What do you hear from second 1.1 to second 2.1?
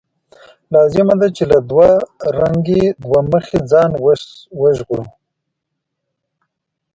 ده چې له دوه